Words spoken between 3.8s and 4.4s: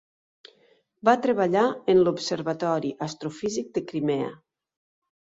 Crimea.